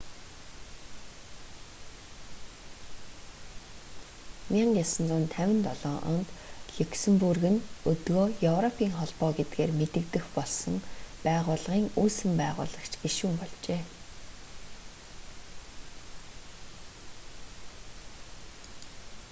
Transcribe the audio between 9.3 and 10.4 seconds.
гэдгээр мэдэгдэх